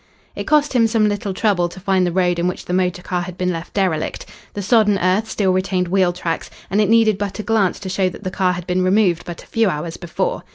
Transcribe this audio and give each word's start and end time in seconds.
It 0.35 0.45
cost 0.45 0.73
him 0.73 0.87
some 0.87 1.07
little 1.07 1.31
trouble 1.31 1.69
to 1.69 1.79
find 1.79 2.07
the 2.07 2.11
road 2.11 2.39
in 2.39 2.47
which 2.47 2.65
the 2.65 2.73
motor 2.73 3.03
car 3.03 3.21
had 3.21 3.37
been 3.37 3.51
left 3.53 3.75
derelict. 3.75 4.25
The 4.55 4.63
sodden 4.63 4.97
earth 4.97 5.29
still 5.29 5.51
retained 5.53 5.89
wheel 5.89 6.11
tracks, 6.11 6.49
and 6.71 6.81
it 6.81 6.89
needed 6.89 7.19
but 7.19 7.37
a 7.37 7.43
glance 7.43 7.79
to 7.81 7.87
show 7.87 8.09
that 8.09 8.23
the 8.23 8.31
car 8.31 8.53
had 8.53 8.65
been 8.65 8.83
removed 8.83 9.25
but 9.25 9.43
a 9.43 9.45
few 9.45 9.69
hours 9.69 9.97
before. 9.97 10.41